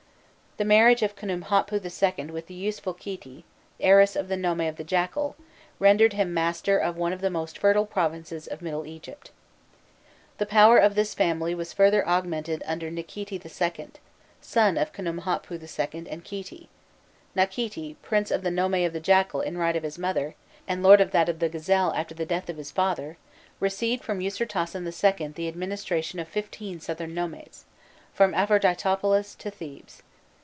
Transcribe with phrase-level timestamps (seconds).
[0.57, 2.25] The marriage of Khnûmhotpû II.
[2.25, 3.45] with the youthful Khîti,
[3.77, 5.37] the heiress of the nome of the Jackal,
[5.79, 9.31] rendered him master of one of the most fertile provinces of Middle Egypt.
[10.39, 13.91] The power of this family was further augmented under Nakhîti II.,
[14.41, 15.51] son of Khnûmhotpû
[15.93, 16.09] II.
[16.11, 16.67] and Khîti:
[17.33, 20.35] Nakhîti, prince of the nome of the Jackal in right of his mother,
[20.67, 23.15] and lord of that of the Gazelle after the death of his father,
[23.61, 25.27] received from Usirtasen II.
[25.29, 27.63] the administration of fifteen southern nomes,
[28.13, 30.03] from Aphroditopolis to Thebes.